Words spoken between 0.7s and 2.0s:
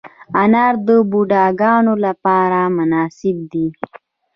د بوډاګانو